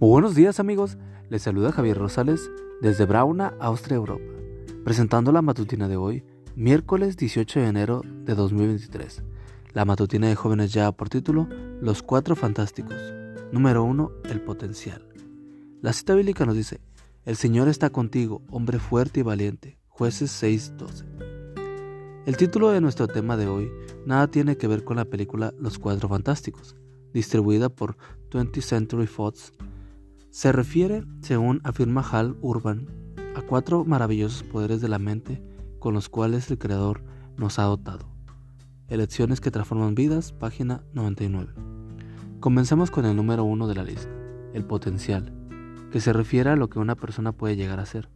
Buenos 0.00 0.36
días 0.36 0.60
amigos, 0.60 0.96
les 1.28 1.42
saluda 1.42 1.72
Javier 1.72 1.98
Rosales 1.98 2.48
desde 2.80 3.04
Brauna, 3.04 3.54
Austria, 3.58 3.96
Europa, 3.96 4.32
presentando 4.84 5.32
la 5.32 5.42
matutina 5.42 5.88
de 5.88 5.96
hoy, 5.96 6.22
miércoles 6.54 7.16
18 7.16 7.58
de 7.58 7.66
enero 7.66 8.02
de 8.04 8.36
2023. 8.36 9.24
La 9.72 9.84
matutina 9.84 10.28
de 10.28 10.36
jóvenes 10.36 10.72
ya 10.72 10.92
por 10.92 11.08
título 11.08 11.48
Los 11.80 12.04
Cuatro 12.04 12.36
Fantásticos. 12.36 12.94
Número 13.50 13.82
1. 13.82 14.12
El 14.30 14.40
potencial. 14.40 15.04
La 15.82 15.92
cita 15.92 16.14
bíblica 16.14 16.46
nos 16.46 16.54
dice, 16.54 16.80
El 17.24 17.34
Señor 17.34 17.66
está 17.66 17.90
contigo, 17.90 18.42
hombre 18.52 18.78
fuerte 18.78 19.18
y 19.18 19.24
valiente. 19.24 19.80
Jueces 19.88 20.30
6:12. 20.30 21.06
El 22.24 22.36
título 22.36 22.70
de 22.70 22.80
nuestro 22.80 23.08
tema 23.08 23.36
de 23.36 23.48
hoy 23.48 23.68
nada 24.06 24.28
tiene 24.28 24.56
que 24.56 24.68
ver 24.68 24.84
con 24.84 24.96
la 24.96 25.06
película 25.06 25.52
Los 25.58 25.80
Cuatro 25.80 26.08
Fantásticos, 26.08 26.76
distribuida 27.12 27.68
por 27.68 27.96
20th 28.30 28.60
Century 28.60 29.08
Fox 29.08 29.52
se 30.30 30.52
refiere, 30.52 31.04
según 31.22 31.60
afirma 31.64 32.02
Hal 32.02 32.36
Urban, 32.42 32.86
a 33.34 33.40
cuatro 33.40 33.84
maravillosos 33.84 34.42
poderes 34.42 34.80
de 34.80 34.88
la 34.88 34.98
mente 34.98 35.42
con 35.78 35.94
los 35.94 36.08
cuales 36.08 36.50
el 36.50 36.58
Creador 36.58 37.02
nos 37.36 37.58
ha 37.58 37.64
dotado. 37.64 38.10
Elecciones 38.88 39.40
que 39.40 39.50
transforman 39.50 39.94
vidas, 39.94 40.32
página 40.32 40.82
99. 40.92 41.52
Comencemos 42.40 42.90
con 42.90 43.06
el 43.06 43.16
número 43.16 43.44
uno 43.44 43.68
de 43.68 43.74
la 43.74 43.84
lista, 43.84 44.10
el 44.52 44.64
potencial, 44.64 45.32
que 45.90 46.00
se 46.00 46.12
refiere 46.12 46.50
a 46.50 46.56
lo 46.56 46.68
que 46.68 46.78
una 46.78 46.94
persona 46.94 47.32
puede 47.32 47.56
llegar 47.56 47.80
a 47.80 47.86
ser. 47.86 48.10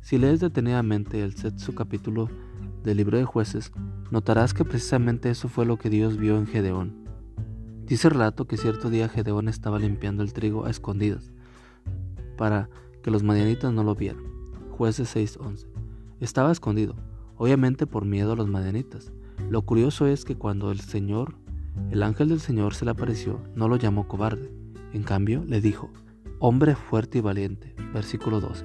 Si 0.00 0.18
lees 0.18 0.40
detenidamente 0.40 1.22
el 1.22 1.34
sexto 1.34 1.74
capítulo 1.74 2.28
del 2.84 2.96
libro 2.96 3.18
de 3.18 3.24
jueces, 3.24 3.72
notarás 4.12 4.54
que 4.54 4.64
precisamente 4.64 5.30
eso 5.30 5.48
fue 5.48 5.66
lo 5.66 5.78
que 5.78 5.90
Dios 5.90 6.16
vio 6.16 6.38
en 6.38 6.46
Gedeón. 6.46 7.04
Dice 7.86 8.06
el 8.06 8.14
relato 8.14 8.46
que 8.46 8.56
cierto 8.56 8.88
día 8.88 9.08
Gedeón 9.08 9.48
estaba 9.48 9.80
limpiando 9.80 10.22
el 10.22 10.32
trigo 10.32 10.64
a 10.64 10.70
escondidas 10.70 11.32
para 12.36 12.68
que 13.02 13.10
los 13.10 13.22
madianitas 13.22 13.72
no 13.72 13.82
lo 13.82 13.94
vieran. 13.94 14.22
Jueces 14.70 15.14
6:11. 15.14 15.66
Estaba 16.20 16.52
escondido, 16.52 16.94
obviamente 17.36 17.86
por 17.86 18.04
miedo 18.04 18.32
a 18.32 18.36
los 18.36 18.48
madianitas. 18.48 19.12
Lo 19.50 19.62
curioso 19.62 20.06
es 20.06 20.24
que 20.24 20.36
cuando 20.36 20.70
el 20.70 20.80
Señor, 20.80 21.34
el 21.90 22.02
ángel 22.02 22.28
del 22.28 22.40
Señor 22.40 22.74
se 22.74 22.84
le 22.84 22.90
apareció, 22.90 23.40
no 23.54 23.68
lo 23.68 23.76
llamó 23.76 24.08
cobarde. 24.08 24.50
En 24.92 25.02
cambio, 25.02 25.44
le 25.46 25.60
dijo, 25.60 25.90
hombre 26.38 26.74
fuerte 26.74 27.18
y 27.18 27.20
valiente. 27.20 27.74
Versículo 27.92 28.40
12. 28.40 28.64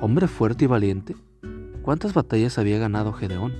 ¿Hombre 0.00 0.26
fuerte 0.26 0.64
y 0.64 0.68
valiente? 0.68 1.16
¿Cuántas 1.82 2.14
batallas 2.14 2.58
había 2.58 2.78
ganado 2.78 3.12
Gedeón? 3.12 3.52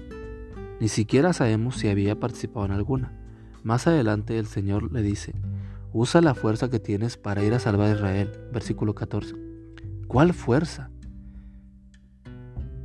Ni 0.81 0.89
siquiera 0.89 1.33
sabemos 1.33 1.77
si 1.77 1.89
había 1.89 2.19
participado 2.19 2.67
en 2.67 2.73
alguna. 2.73 3.13
Más 3.63 3.87
adelante 3.87 4.39
el 4.39 4.47
Señor 4.47 4.93
le 4.93 5.03
dice, 5.03 5.35
Usa 5.97 6.21
la 6.21 6.35
fuerza 6.35 6.69
que 6.69 6.81
tienes 6.81 7.17
para 7.17 7.45
ir 7.45 7.55
a 7.55 7.61
salvar 7.61 7.87
a 7.87 7.95
Israel. 7.95 8.33
Versículo 8.53 8.97
14. 8.97 9.37
¿Cuál 10.09 10.35
fuerza? 10.35 10.91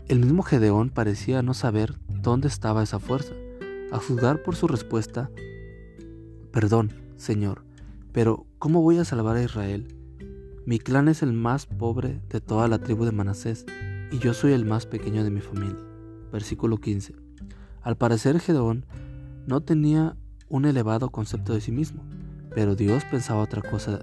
El 0.08 0.20
mismo 0.20 0.44
Gedeón 0.44 0.92
parecía 0.92 1.42
no 1.42 1.56
saber 1.56 1.96
dónde 2.08 2.48
estaba 2.48 2.84
esa 2.84 3.00
fuerza. 3.00 3.34
A 3.92 3.98
juzgar 3.98 4.44
por 4.44 4.56
su 4.56 4.68
respuesta, 4.68 5.32
perdón, 6.52 6.92
Señor, 7.16 7.64
pero 8.12 8.46
¿cómo 8.60 8.84
voy 8.84 9.00
a 9.00 9.06
salvar 9.06 9.38
a 9.38 9.44
Israel? 9.44 9.88
Mi 10.68 10.78
clan 10.78 11.08
es 11.08 11.24
el 11.24 11.34
más 11.34 11.66
pobre 11.66 12.22
de 12.30 12.42
toda 12.42 12.68
la 12.68 12.78
tribu 12.78 13.06
de 13.06 13.12
Manasés 13.12 13.66
y 14.12 14.20
yo 14.20 14.36
soy 14.36 14.54
el 14.54 14.66
más 14.66 14.86
pequeño 14.86 15.24
de 15.24 15.32
mi 15.32 15.42
familia. 15.42 15.84
Versículo 16.32 16.78
15. 16.78 17.16
Al 17.82 17.98
parecer 17.98 18.40
Gedeón 18.40 18.86
no 19.48 19.62
tenía 19.62 20.16
un 20.48 20.66
elevado 20.66 21.10
concepto 21.10 21.56
de 21.56 21.62
sí 21.62 21.72
mismo. 21.72 22.04
Pero 22.54 22.76
Dios 22.76 23.04
pensaba 23.06 23.42
otra 23.42 23.62
cosa. 23.62 24.00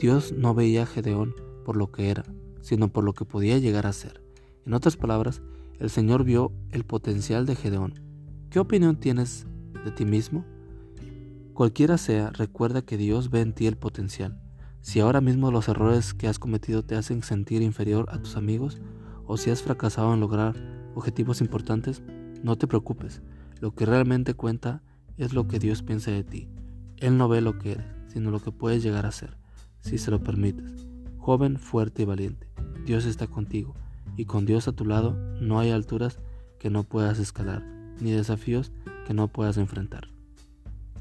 Dios 0.00 0.32
no 0.32 0.54
veía 0.54 0.82
a 0.82 0.86
Gedeón 0.86 1.34
por 1.64 1.76
lo 1.76 1.90
que 1.90 2.10
era, 2.10 2.24
sino 2.60 2.88
por 2.88 3.04
lo 3.04 3.12
que 3.14 3.24
podía 3.24 3.58
llegar 3.58 3.86
a 3.86 3.92
ser. 3.92 4.22
En 4.64 4.74
otras 4.74 4.96
palabras, 4.96 5.42
el 5.78 5.90
Señor 5.90 6.24
vio 6.24 6.52
el 6.70 6.84
potencial 6.84 7.46
de 7.46 7.56
Gedeón. 7.56 7.94
¿Qué 8.50 8.58
opinión 8.58 8.96
tienes 8.96 9.46
de 9.84 9.90
ti 9.90 10.04
mismo? 10.04 10.44
Cualquiera 11.54 11.98
sea, 11.98 12.30
recuerda 12.30 12.82
que 12.82 12.96
Dios 12.96 13.30
ve 13.30 13.40
en 13.40 13.52
ti 13.52 13.66
el 13.66 13.76
potencial. 13.76 14.40
Si 14.80 15.00
ahora 15.00 15.20
mismo 15.20 15.50
los 15.50 15.68
errores 15.68 16.14
que 16.14 16.28
has 16.28 16.38
cometido 16.38 16.84
te 16.84 16.94
hacen 16.94 17.22
sentir 17.22 17.62
inferior 17.62 18.06
a 18.10 18.18
tus 18.18 18.36
amigos, 18.36 18.78
o 19.26 19.36
si 19.36 19.50
has 19.50 19.62
fracasado 19.62 20.14
en 20.14 20.20
lograr 20.20 20.54
objetivos 20.94 21.40
importantes, 21.40 22.02
no 22.42 22.56
te 22.56 22.66
preocupes. 22.66 23.22
Lo 23.60 23.74
que 23.74 23.86
realmente 23.86 24.34
cuenta 24.34 24.82
es 25.16 25.32
lo 25.32 25.48
que 25.48 25.58
Dios 25.58 25.82
piensa 25.82 26.10
de 26.10 26.24
ti. 26.24 26.48
Él 26.98 27.18
no 27.18 27.28
ve 27.28 27.40
lo 27.40 27.58
que 27.58 27.72
eres, 27.72 27.86
sino 28.08 28.30
lo 28.30 28.40
que 28.40 28.52
puedes 28.52 28.82
llegar 28.82 29.06
a 29.06 29.12
ser, 29.12 29.36
si 29.80 29.98
se 29.98 30.10
lo 30.10 30.22
permites. 30.22 30.86
Joven, 31.18 31.58
fuerte 31.58 32.02
y 32.02 32.04
valiente, 32.04 32.48
Dios 32.84 33.04
está 33.04 33.26
contigo, 33.26 33.74
y 34.16 34.24
con 34.24 34.46
Dios 34.46 34.68
a 34.68 34.72
tu 34.72 34.84
lado 34.84 35.16
no 35.40 35.58
hay 35.58 35.70
alturas 35.70 36.18
que 36.58 36.70
no 36.70 36.84
puedas 36.84 37.18
escalar, 37.18 37.64
ni 38.00 38.12
desafíos 38.12 38.72
que 39.06 39.14
no 39.14 39.28
puedas 39.28 39.56
enfrentar. 39.56 40.08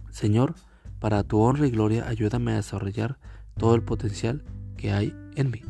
Señor, 0.09 0.55
para 0.99 1.23
tu 1.23 1.39
honra 1.39 1.67
y 1.67 1.71
gloria 1.71 2.07
ayúdame 2.07 2.53
a 2.53 2.55
desarrollar 2.55 3.17
todo 3.57 3.75
el 3.75 3.83
potencial 3.83 4.43
que 4.77 4.91
hay 4.91 5.13
en 5.35 5.51
mí. 5.51 5.61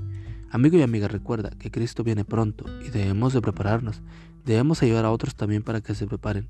Amigo 0.51 0.77
y 0.77 0.81
amiga, 0.81 1.07
recuerda 1.07 1.49
que 1.49 1.71
Cristo 1.71 2.03
viene 2.03 2.23
pronto 2.23 2.65
y 2.85 2.89
debemos 2.89 3.33
de 3.33 3.41
prepararnos. 3.41 4.01
Debemos 4.45 4.81
ayudar 4.81 5.05
a 5.05 5.11
otros 5.11 5.35
también 5.35 5.63
para 5.63 5.81
que 5.81 5.95
se 5.95 6.07
preparen 6.07 6.49